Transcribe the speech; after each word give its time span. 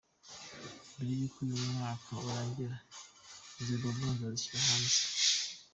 Mbere 0.91 1.11
y’uko 1.19 1.37
uyu 1.45 1.71
mwaka 1.73 2.07
urangira 2.21 2.77
izo 3.59 3.73
album 3.75 3.99
nzazishyira 4.15 4.63
hanze. 4.67 4.99